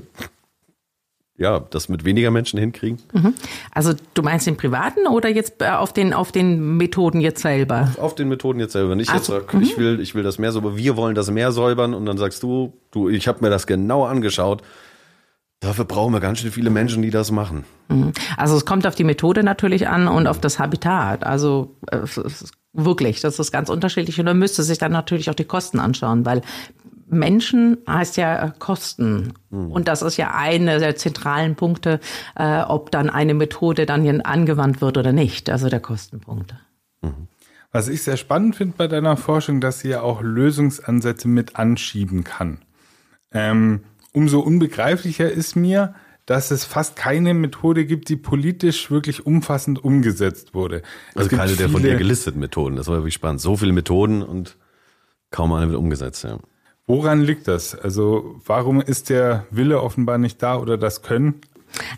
[1.39, 2.99] ja, das mit weniger Menschen hinkriegen.
[3.13, 3.33] Mhm.
[3.71, 7.89] Also du meinst den privaten oder jetzt äh, auf den auf den Methoden jetzt selber?
[7.95, 8.95] Auf, auf den Methoden jetzt selber.
[8.95, 9.81] Nicht also, jetzt sag, ich mhm.
[9.81, 12.73] will ich will das Meer säubern, wir wollen das Meer säubern und dann sagst du,
[12.91, 14.61] du ich habe mir das genau angeschaut.
[15.61, 17.65] Dafür brauchen wir ganz schön viele Menschen, die das machen.
[17.87, 18.11] Mhm.
[18.37, 21.25] Also es kommt auf die Methode natürlich an und auf das Habitat.
[21.25, 21.99] Also äh,
[22.73, 26.25] wirklich, das ist ganz unterschiedlich und man müsste sich dann natürlich auch die Kosten anschauen,
[26.25, 26.41] weil
[27.09, 29.33] Menschen heißt ja äh, Kosten.
[29.49, 29.71] Mhm.
[29.71, 31.99] Und das ist ja einer der zentralen Punkte,
[32.35, 35.49] äh, ob dann eine Methode dann hier angewandt wird oder nicht.
[35.49, 36.55] Also der Kostenpunkt.
[37.01, 37.27] Mhm.
[37.71, 42.23] Was ich sehr spannend finde bei deiner Forschung, dass sie ja auch Lösungsansätze mit anschieben
[42.23, 42.59] kann.
[43.31, 45.93] Ähm, umso unbegreiflicher ist mir,
[46.25, 50.83] dass es fast keine Methode gibt, die politisch wirklich umfassend umgesetzt wurde.
[51.15, 52.75] Also keine der von dir gelisteten Methoden.
[52.75, 53.41] Das war wirklich spannend.
[53.41, 54.57] So viele Methoden und
[55.31, 56.39] kaum eine wird umgesetzt, ja.
[56.89, 57.75] Woran liegt das?
[57.75, 61.35] Also warum ist der Wille offenbar nicht da oder das Können?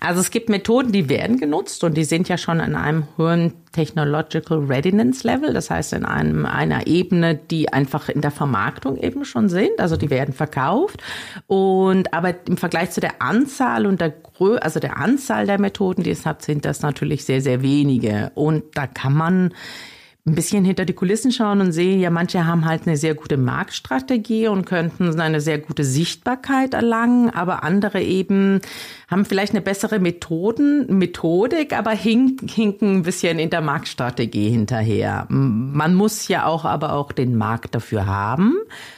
[0.01, 3.53] Also es gibt Methoden, die werden genutzt und die sind ja schon in einem hohen
[3.71, 9.23] Technological Readiness Level, das heißt in einem, einer Ebene, die einfach in der Vermarktung eben
[9.23, 11.01] schon sind, also die werden verkauft
[11.47, 16.03] und aber im Vergleich zu der Anzahl und der Grö also der Anzahl der Methoden,
[16.03, 19.53] die es hat, sind das natürlich sehr, sehr wenige und da kann man
[20.23, 23.37] ein bisschen hinter die Kulissen schauen und sehen, ja, manche haben halt eine sehr gute
[23.37, 28.61] Marktstrategie und könnten eine sehr gute Sichtbarkeit erlangen, aber andere eben
[29.09, 35.25] haben vielleicht eine bessere Methoden, Methodik, aber hink, hinken ein bisschen in der Marktstrategie hinterher.
[35.29, 38.57] Man muss ja auch aber auch den Markt dafür haben.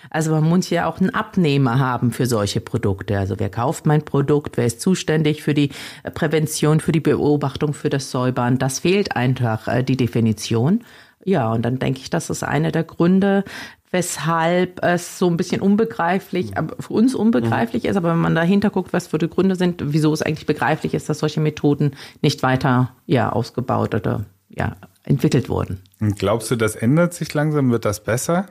[0.09, 3.17] Also man muss ja auch einen Abnehmer haben für solche Produkte.
[3.17, 4.57] Also wer kauft mein Produkt?
[4.57, 5.71] Wer ist zuständig für die
[6.13, 8.59] Prävention, für die Beobachtung, für das Säubern?
[8.59, 10.83] Das fehlt einfach äh, die Definition.
[11.25, 13.43] Ja, und dann denke ich, das ist einer der Gründe,
[13.91, 16.71] weshalb es so ein bisschen unbegreiflich, mhm.
[16.79, 17.89] für uns unbegreiflich mhm.
[17.89, 20.93] ist, aber wenn man dahinter guckt, was für die Gründe sind, wieso es eigentlich begreiflich
[20.93, 25.81] ist, dass solche Methoden nicht weiter ja, ausgebaut oder ja, entwickelt wurden.
[25.99, 27.71] Und glaubst du, das ändert sich langsam?
[27.71, 28.47] Wird das besser?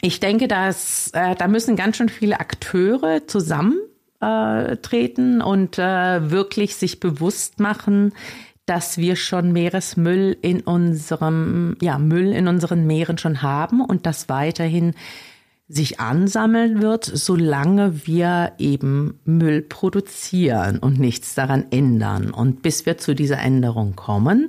[0.00, 6.76] Ich denke, dass äh, da müssen ganz schön viele Akteure zusammentreten äh, und äh, wirklich
[6.76, 8.12] sich bewusst machen,
[8.68, 14.28] dass wir schon Meeresmüll in unserem, ja, Müll in unseren Meeren schon haben und das
[14.28, 14.94] weiterhin
[15.68, 22.30] sich ansammeln wird, solange wir eben Müll produzieren und nichts daran ändern.
[22.30, 24.48] Und bis wir zu dieser Änderung kommen,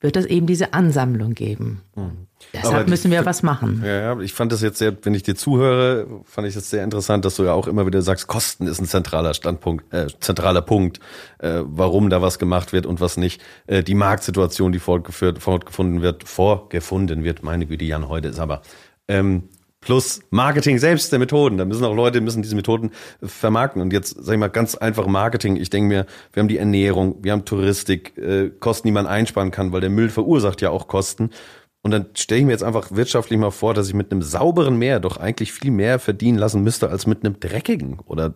[0.00, 1.82] wird es eben diese Ansammlung geben.
[1.96, 2.26] Mhm.
[2.52, 3.82] Deshalb die, müssen wir was machen.
[3.84, 6.82] Ja, ja, ich fand das jetzt sehr, wenn ich dir zuhöre, fand ich das sehr
[6.82, 10.62] interessant, dass du ja auch immer wieder sagst, Kosten ist ein zentraler Standpunkt, äh, zentraler
[10.62, 11.00] Punkt,
[11.38, 13.40] äh, warum da was gemacht wird und was nicht.
[13.66, 18.62] Äh, die Marktsituation, die fortgeführt, fortgefunden wird, vorgefunden wird, meine Güte, Jan, heute ist aber.
[19.06, 19.48] Ähm,
[19.80, 21.58] plus Marketing selbst der Methoden.
[21.58, 22.90] Da müssen auch Leute müssen diese Methoden
[23.22, 23.80] vermarkten.
[23.80, 25.56] Und jetzt sage ich mal ganz einfach Marketing.
[25.56, 29.50] Ich denke mir, wir haben die Ernährung, wir haben Touristik, äh, Kosten, die man einsparen
[29.50, 31.30] kann, weil der Müll verursacht ja auch Kosten.
[31.82, 34.76] Und dann stelle ich mir jetzt einfach wirtschaftlich mal vor, dass ich mit einem sauberen
[34.76, 38.00] Meer doch eigentlich viel mehr verdienen lassen müsste als mit einem dreckigen.
[38.00, 38.34] Oder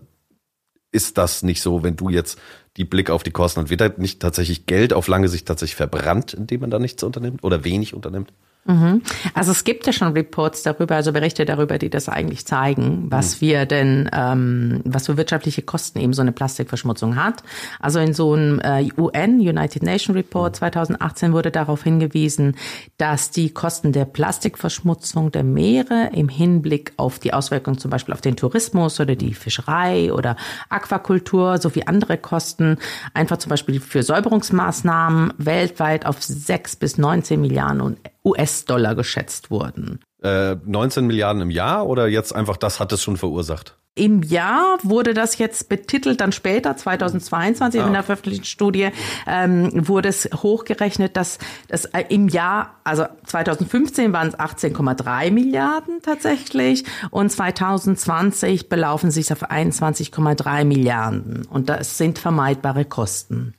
[0.93, 2.39] ist das nicht so, wenn du jetzt
[2.77, 5.77] die Blick auf die Kosten und wird da nicht tatsächlich Geld auf lange Sicht tatsächlich
[5.77, 8.33] verbrannt, indem man da nichts unternimmt oder wenig unternimmt?
[8.67, 9.03] Mhm.
[9.35, 13.37] Also es gibt ja schon Reports darüber, also Berichte darüber, die das eigentlich zeigen, was
[13.37, 13.47] mhm.
[13.47, 17.43] wir denn, ähm, was für wirtschaftliche Kosten eben so eine Plastikverschmutzung hat.
[17.79, 21.35] Also in so einem äh, UN, United Nations Report 2018 mhm.
[21.35, 22.57] wurde darauf hingewiesen,
[22.97, 28.23] dass die Kosten der Plastikverschmutzung der Meere im Hinblick auf die Auswirkungen zum Beispiel auf
[28.23, 30.37] den Tourismus oder die Fischerei oder
[30.71, 32.79] Aquakultur sowie andere Kosten
[33.13, 37.83] einfach zum Beispiel für Säuberungsmaßnahmen weltweit auf sechs bis 19 Milliarden
[38.25, 40.01] US-Dollar geschätzt wurden.
[40.23, 43.77] Äh, 19 Milliarden im Jahr oder jetzt einfach, das hat es schon verursacht?
[43.97, 47.87] Im Jahr wurde das jetzt betitelt, dann später, 2022, ah.
[47.87, 48.89] in der veröffentlichten Studie,
[49.25, 56.01] ähm, wurde es hochgerechnet, dass das äh, im Jahr, also 2015 waren es 18,3 Milliarden
[56.03, 61.47] tatsächlich und 2020 belaufen sich auf 21,3 Milliarden.
[61.49, 63.55] Und das sind vermeidbare Kosten.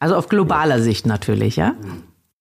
[0.00, 1.76] Also auf globaler Sicht natürlich, ja.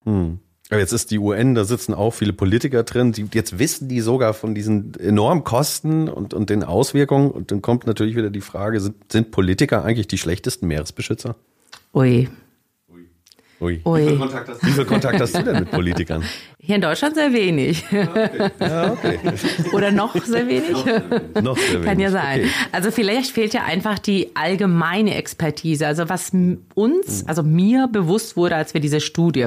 [0.04, 0.40] Hm.
[0.72, 4.34] Jetzt ist die UN, da sitzen auch viele Politiker drin, die, jetzt wissen die sogar
[4.34, 7.30] von diesen enormen Kosten und, und den Auswirkungen.
[7.30, 11.36] Und dann kommt natürlich wieder die Frage, sind, sind Politiker eigentlich die schlechtesten Meeresbeschützer?
[11.94, 12.30] Ui,
[13.62, 13.80] Ui.
[13.86, 14.02] Ui.
[14.02, 16.24] Wie, viel Kontakt hast, wie viel Kontakt hast du denn mit Politikern?
[16.60, 17.84] Hier in Deutschland sehr wenig.
[17.92, 18.52] Okay.
[18.60, 19.20] Ja, okay.
[19.72, 20.72] Oder noch sehr wenig?
[21.42, 21.86] noch sehr wenig.
[21.86, 22.40] Kann ja sein.
[22.40, 22.50] Okay.
[22.72, 25.86] Also vielleicht fehlt ja einfach die allgemeine Expertise.
[25.86, 26.32] Also was
[26.74, 27.28] uns, hm.
[27.28, 29.46] also mir bewusst wurde, als wir diese Studie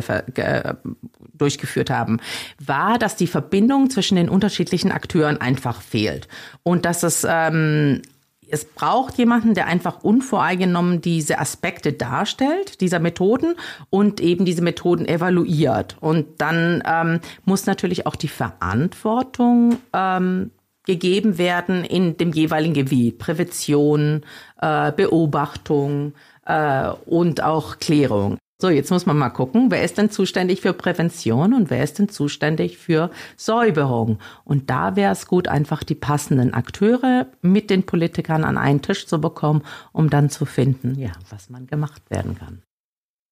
[1.37, 2.20] durchgeführt haben,
[2.64, 6.29] war, dass die Verbindung zwischen den unterschiedlichen Akteuren einfach fehlt.
[6.62, 8.03] Und dass es ähm,
[8.50, 13.54] es braucht jemanden, der einfach unvoreingenommen diese Aspekte darstellt, dieser Methoden
[13.90, 15.96] und eben diese Methoden evaluiert.
[16.00, 20.50] Und dann ähm, muss natürlich auch die Verantwortung ähm,
[20.87, 23.18] gegeben werden in dem jeweiligen Gebiet.
[23.18, 24.22] Prävention,
[24.61, 26.14] äh, Beobachtung
[26.46, 28.38] äh, und auch Klärung.
[28.61, 31.99] So, jetzt muss man mal gucken, wer ist denn zuständig für Prävention und wer ist
[31.99, 34.21] denn zuständig für Säuberung.
[34.45, 39.07] Und da wäre es gut, einfach die passenden Akteure mit den Politikern an einen Tisch
[39.07, 39.62] zu bekommen,
[39.93, 42.62] um dann zu finden, ja, was man gemacht werden kann.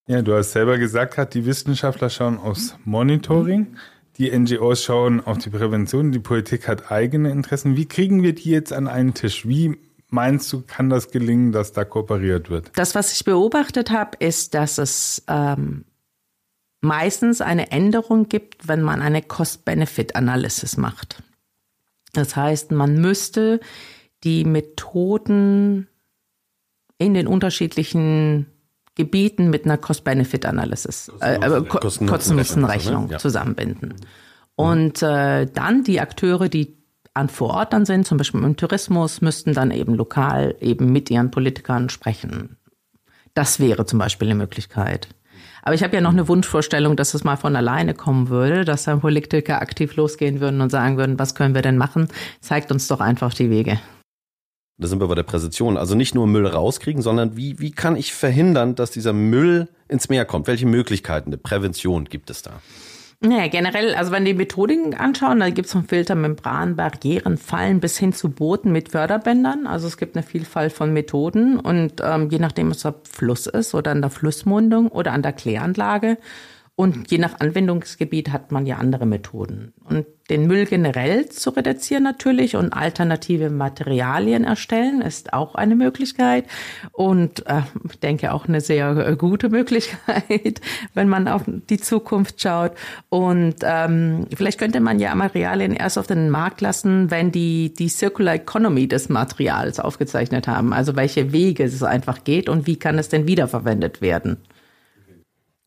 [0.09, 3.77] Ja, du hast selber gesagt, hat die Wissenschaftler schauen aufs Monitoring,
[4.19, 7.77] die NGOs schauen auf die Prävention, die Politik hat eigene Interessen.
[7.77, 9.47] Wie kriegen wir die jetzt an einen Tisch?
[9.47, 9.79] Wie
[10.12, 12.70] meinst du, kann das gelingen, dass da kooperiert wird?
[12.75, 15.85] Das, was ich beobachtet habe, ist, dass es ähm,
[16.81, 21.22] meistens eine Änderung gibt, wenn man eine Cost-Benefit-Analysis macht.
[22.12, 23.61] Das heißt, man müsste
[24.22, 25.88] die Methoden
[26.98, 28.46] in den unterschiedlichen
[28.94, 33.18] Gebieten mit einer Cost-Benefit-Analysis, äh, äh, Kosten-Nutzen-Rechnung ja.
[33.18, 33.94] zusammenbinden.
[34.55, 36.82] Und äh, dann die Akteure, die
[37.14, 41.11] an vor Ort dann sind, zum Beispiel im Tourismus, müssten dann eben lokal eben mit
[41.11, 42.57] ihren Politikern sprechen.
[43.35, 45.09] Das wäre zum Beispiel eine Möglichkeit.
[45.62, 48.85] Aber ich habe ja noch eine Wunschvorstellung, dass es mal von alleine kommen würde, dass
[48.85, 52.09] dann Politiker aktiv losgehen würden und sagen würden, was können wir denn machen?
[52.40, 53.81] Zeigt uns doch einfach die Wege.
[54.79, 55.77] Da sind wir bei der Präsentation.
[55.77, 60.09] Also nicht nur Müll rauskriegen, sondern wie, wie kann ich verhindern, dass dieser Müll ins
[60.09, 60.48] Meer kommt?
[60.48, 62.61] Welche Möglichkeiten der Prävention gibt es da?
[63.25, 67.97] Naja, generell, also wenn die Methodiken anschauen, da gibt es von Filtermembran, Barrieren, Fallen bis
[67.97, 69.69] hin zu Booten mit Förderbändern.
[69.69, 73.75] Also es gibt eine Vielfalt von Methoden und ähm, je nachdem, was der Fluss ist
[73.77, 76.19] oder an der Flussmundung oder an der Kläranlage
[76.83, 79.73] und je nach Anwendungsgebiet hat man ja andere Methoden.
[79.85, 86.45] Und den Müll generell zu reduzieren natürlich und alternative Materialien erstellen ist auch eine Möglichkeit
[86.90, 90.61] und äh, ich denke auch eine sehr äh, gute Möglichkeit,
[90.92, 92.73] wenn man auf die Zukunft schaut.
[93.11, 97.90] Und ähm, vielleicht könnte man ja Materialien erst auf den Markt lassen, wenn die die
[97.90, 102.99] Circular Economy des Materials aufgezeichnet haben, also welche Wege es einfach geht und wie kann
[102.99, 104.38] es denn wiederverwendet werden.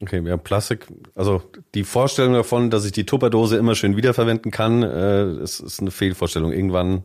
[0.01, 1.41] Okay, ja, Plastik, also
[1.73, 5.89] die Vorstellung davon, dass ich die Tupperdose immer schön wiederverwenden kann, äh, ist, ist eine
[5.91, 6.51] Fehlvorstellung.
[6.51, 7.03] Irgendwann,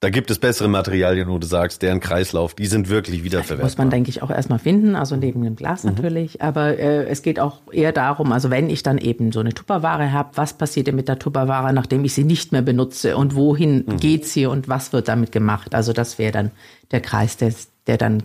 [0.00, 3.64] da gibt es bessere Materialien, wo du sagst, deren Kreislauf, die sind wirklich wiederverwendbar.
[3.64, 5.92] Muss man, denke ich, auch erstmal finden, also neben dem Glas mhm.
[5.92, 6.42] natürlich.
[6.42, 10.12] Aber äh, es geht auch eher darum, also wenn ich dann eben so eine Tupperware
[10.12, 13.86] habe, was passiert denn mit der Tupperware, nachdem ich sie nicht mehr benutze und wohin
[13.86, 13.96] mhm.
[13.96, 15.74] geht sie und was wird damit gemacht?
[15.74, 16.50] Also das wäre dann
[16.90, 17.54] der Kreis, der,
[17.86, 18.24] der dann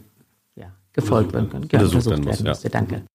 [0.57, 1.61] ja, gefolgt werden kann.
[1.71, 2.69] Ja, untersucht werden muss, müsste.
[2.69, 2.97] Danke.
[2.97, 3.05] Mhm.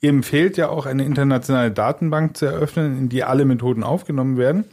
[0.00, 4.64] Ihr empfehlt ja auch eine internationale Datenbank zu eröffnen, in die alle Methoden aufgenommen werden.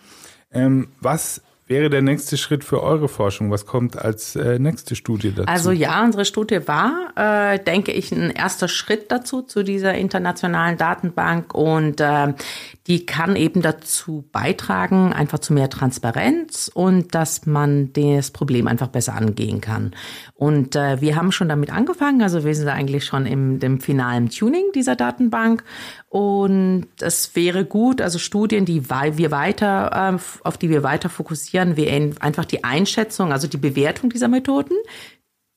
[0.51, 3.51] Ähm, was wäre der nächste Schritt für eure Forschung?
[3.51, 5.47] Was kommt als äh, nächste Studie dazu?
[5.47, 10.77] Also ja, unsere Studie war, äh, denke ich, ein erster Schritt dazu, zu dieser internationalen
[10.77, 11.53] Datenbank.
[11.55, 12.33] Und äh,
[12.87, 18.89] die kann eben dazu beitragen, einfach zu mehr Transparenz und dass man das Problem einfach
[18.89, 19.95] besser angehen kann.
[20.35, 24.29] Und äh, wir haben schon damit angefangen, also wir sind eigentlich schon im dem finalen
[24.29, 25.63] Tuning dieser Datenbank.
[26.09, 31.77] Und es wäre gut, also Studien, die wir weiter, äh, auf die wir weiter fokussieren,
[31.77, 34.75] wir einfach die Einschätzung, also die Bewertung dieser Methoden,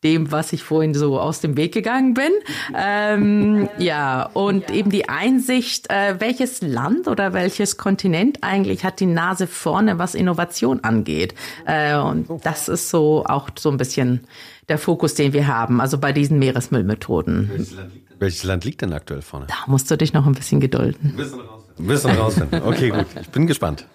[0.05, 2.31] dem, was ich vorhin so aus dem Weg gegangen bin.
[2.77, 4.77] Ähm, ja, und ja.
[4.77, 10.15] eben die Einsicht, äh, welches Land oder welches Kontinent eigentlich hat die Nase vorne, was
[10.15, 11.35] Innovation angeht.
[11.67, 14.21] Äh, und das ist so auch so ein bisschen
[14.69, 17.51] der Fokus, den wir haben, also bei diesen Meeresmüllmethoden.
[17.51, 19.47] Welches Land liegt denn, Welches Land liegt denn aktuell vorne?
[19.49, 21.11] Da musst du dich noch ein bisschen gedulden.
[21.11, 21.79] Ein bisschen rausfinden.
[21.79, 22.63] Ein bisschen rausfinden.
[22.63, 23.07] Okay, gut.
[23.21, 23.87] Ich bin gespannt.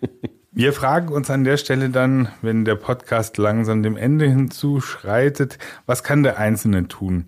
[0.52, 6.02] Wir fragen uns an der Stelle dann, wenn der Podcast langsam dem Ende hinzuschreitet, was
[6.02, 7.26] kann der Einzelne tun?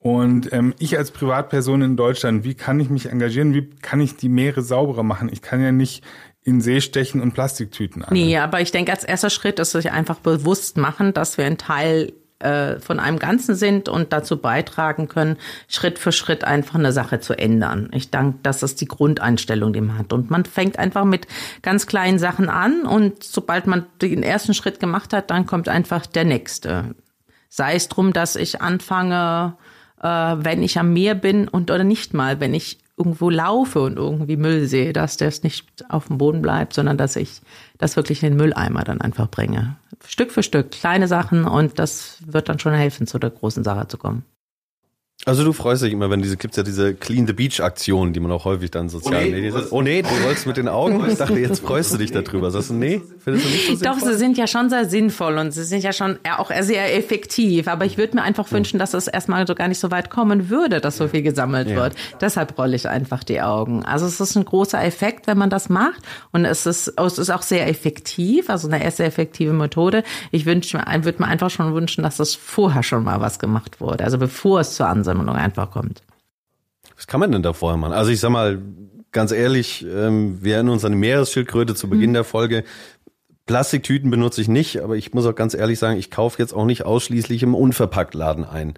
[0.00, 3.54] Und ähm, ich als Privatperson in Deutschland, wie kann ich mich engagieren?
[3.54, 5.28] Wie kann ich die Meere sauberer machen?
[5.32, 6.04] Ich kann ja nicht
[6.42, 8.12] in See stechen und Plastiktüten an.
[8.12, 11.58] Nee, aber ich denke, als erster Schritt ist sich einfach bewusst machen, dass wir ein
[11.58, 15.36] Teil äh, von einem Ganzen sind und dazu beitragen können,
[15.68, 17.88] Schritt für Schritt einfach eine Sache zu ändern.
[17.92, 20.12] Ich denke, das ist die Grundeinstellung, die man hat.
[20.12, 21.26] Und man fängt einfach mit
[21.62, 26.06] ganz kleinen Sachen an und sobald man den ersten Schritt gemacht hat, dann kommt einfach
[26.06, 26.94] der nächste.
[27.48, 29.56] Sei es drum, dass ich anfange,
[30.02, 33.96] äh, wenn ich am Meer bin und oder nicht mal, wenn ich irgendwo laufe und
[33.96, 37.40] irgendwie Müll sehe, dass das nicht auf dem Boden bleibt, sondern dass ich
[37.78, 39.76] das wirklich in den Mülleimer dann einfach bringe.
[40.06, 43.88] Stück für Stück, kleine Sachen und das wird dann schon helfen, zu der großen Sache
[43.88, 44.24] zu kommen.
[45.28, 48.20] Also du freust dich immer, wenn diese gibt's ja diese Clean the Beach Aktionen, die
[48.20, 49.66] man auch häufig dann sozialen oh nee, Medien.
[49.70, 51.04] Oh nee, du rollst mit den Augen.
[51.10, 52.52] Ich dachte, jetzt freust du dich darüber.
[52.52, 53.92] Sagst du, nee, findest du nicht so sinnvoll?
[53.92, 57.66] Doch, sie sind ja schon sehr sinnvoll und sie sind ja schon auch sehr effektiv.
[57.66, 60.48] Aber ich würde mir einfach wünschen, dass es erstmal so gar nicht so weit kommen
[60.48, 61.74] würde, dass so viel gesammelt ja.
[61.74, 61.96] wird.
[62.20, 63.84] Deshalb rolle ich einfach die Augen.
[63.84, 67.30] Also es ist ein großer Effekt, wenn man das macht und es ist, es ist
[67.30, 70.04] auch sehr effektiv, also eine erste effektive Methode.
[70.30, 73.80] Ich wünsche mir, würde mir einfach schon wünschen, dass es vorher schon mal was gemacht
[73.80, 76.02] wurde, also bevor es zur Ansammlung Versammlung einfach kommt.
[76.96, 77.92] Was kann man denn da vorher machen?
[77.92, 78.62] Also ich sag mal,
[79.12, 82.14] ganz ehrlich, ähm, wir erinnern uns an die Meeresschildkröte zu Beginn mhm.
[82.14, 82.64] der Folge.
[83.46, 86.64] Plastiktüten benutze ich nicht, aber ich muss auch ganz ehrlich sagen, ich kaufe jetzt auch
[86.64, 88.74] nicht ausschließlich im Unverpacktladen ein.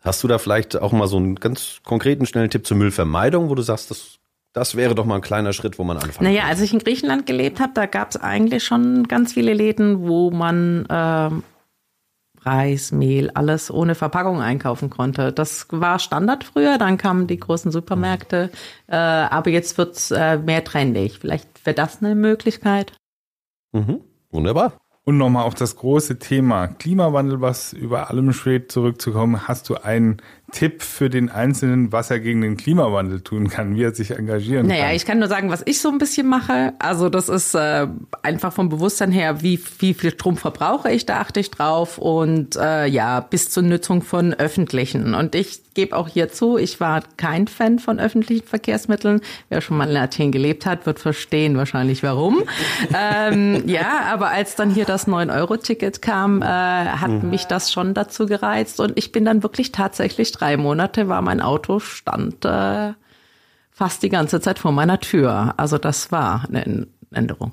[0.00, 3.54] Hast du da vielleicht auch mal so einen ganz konkreten, schnellen Tipp zur Müllvermeidung, wo
[3.54, 4.18] du sagst, das,
[4.52, 7.26] das wäre doch mal ein kleiner Schritt, wo man anfangen Naja, als ich in Griechenland
[7.26, 11.30] gelebt habe, da gab es eigentlich schon ganz viele Läden, wo man äh,
[12.42, 15.32] Reis, Mehl, alles ohne Verpackung einkaufen konnte.
[15.32, 18.50] Das war Standard früher, dann kamen die großen Supermärkte,
[18.86, 21.18] äh, aber jetzt wird's äh, mehr trendig.
[21.18, 22.92] Vielleicht wäre das eine Möglichkeit.
[23.72, 24.00] Mhm.
[24.30, 24.74] Wunderbar.
[25.04, 29.48] Und nochmal auf das große Thema Klimawandel, was über allem schwebt, zurückzukommen.
[29.48, 30.18] Hast du einen
[30.52, 34.66] Tipp für den Einzelnen, was er gegen den Klimawandel tun kann, wie er sich engagieren
[34.66, 34.86] naja, kann?
[34.86, 36.74] Naja, ich kann nur sagen, was ich so ein bisschen mache.
[36.78, 37.86] Also das ist äh,
[38.22, 41.98] einfach vom Bewusstsein her, wie, wie viel Strom verbrauche ich, da achte ich drauf.
[41.98, 45.14] Und äh, ja, bis zur Nutzung von öffentlichen.
[45.14, 49.20] Und ich gebe auch hier zu, ich war kein Fan von öffentlichen Verkehrsmitteln.
[49.48, 52.42] Wer schon mal in Athen gelebt hat, wird verstehen wahrscheinlich warum.
[52.94, 57.30] ähm, ja, aber als dann hier das 9-Euro-Ticket kam, äh, hat mhm.
[57.30, 58.80] mich das schon dazu gereizt.
[58.80, 62.92] Und ich bin dann wirklich tatsächlich drei Monate war mein Auto stand äh,
[63.70, 65.54] fast die ganze Zeit vor meiner Tür.
[65.56, 67.52] Also das war eine Änderung.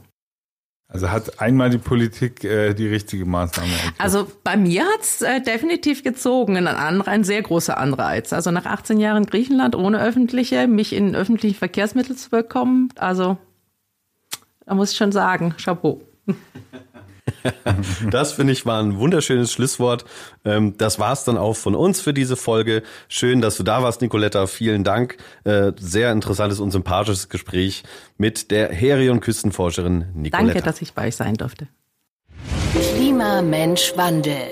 [0.89, 3.95] Also hat einmal die Politik äh, die richtige Maßnahme ergriffen?
[3.97, 8.31] Also bei mir hat's äh, definitiv gezogen, ein, anderer, ein sehr großer Anreiz.
[8.31, 13.37] Also nach 18 Jahren Griechenland ohne öffentliche, mich in öffentliche Verkehrsmittel zu bekommen, also
[14.65, 16.01] da muss ich schon sagen, Chapeau.
[18.09, 20.05] das finde ich war ein wunderschönes Schlusswort.
[20.45, 22.83] Ähm, das war's dann auch von uns für diese Folge.
[23.07, 24.47] Schön, dass du da warst, Nicoletta.
[24.47, 25.17] Vielen Dank.
[25.43, 27.83] Äh, sehr interessantes und sympathisches Gespräch
[28.17, 30.53] mit der Herion Küstenforscherin Nicoletta.
[30.53, 31.67] Danke, dass ich bei euch sein durfte.
[32.95, 34.51] Klima, Mensch, Wandel.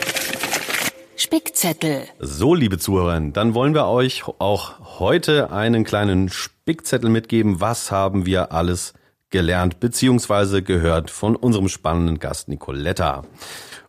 [1.17, 2.03] Spickzettel.
[2.19, 7.61] So, liebe Zuhörer, dann wollen wir euch auch heute einen kleinen Spickzettel mitgeben.
[7.61, 8.93] Was haben wir alles
[9.35, 10.61] gelernt bzw.
[10.61, 13.23] gehört von unserem spannenden Gast Nicoletta.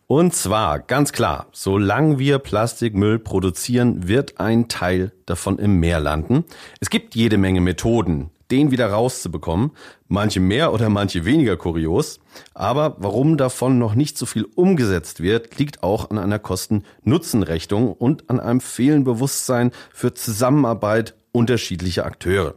[0.05, 6.43] Und zwar ganz klar, solange wir Plastikmüll produzieren, wird ein Teil davon im Meer landen.
[6.81, 9.71] Es gibt jede Menge Methoden, den wieder rauszubekommen,
[10.09, 12.19] manche mehr oder manche weniger kurios,
[12.53, 18.29] aber warum davon noch nicht so viel umgesetzt wird, liegt auch an einer Kosten-Nutzen-Rechnung und
[18.29, 22.55] an einem fehlenden Bewusstsein für Zusammenarbeit unterschiedlicher Akteure.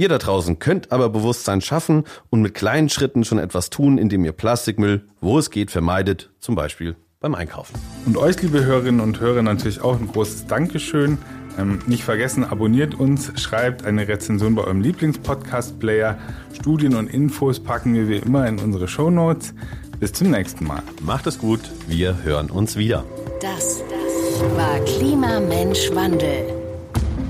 [0.00, 4.24] Ihr da draußen könnt aber Bewusstsein schaffen und mit kleinen Schritten schon etwas tun, indem
[4.24, 7.74] ihr Plastikmüll, wo es geht, vermeidet, zum Beispiel beim Einkaufen.
[8.06, 11.18] Und euch, liebe Hörerinnen und Hörer, natürlich auch ein großes Dankeschön.
[11.58, 16.16] Ähm, nicht vergessen, abonniert uns, schreibt eine Rezension bei eurem Lieblingspodcast-Player.
[16.52, 19.52] Studien und Infos packen wir wie immer in unsere Show Notes.
[19.98, 20.84] Bis zum nächsten Mal.
[21.02, 23.04] Macht es gut, wir hören uns wieder.
[23.42, 26.67] Das, das war Klima, Mensch, Wandel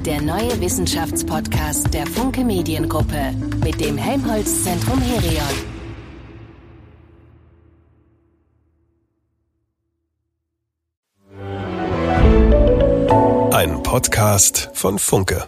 [0.09, 5.44] der neue Wissenschaftspodcast der Funke Mediengruppe mit dem Helmholtz Zentrum Herion.
[13.53, 15.47] Ein Podcast von Funke.